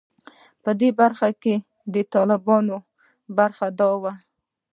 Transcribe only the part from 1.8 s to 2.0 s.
د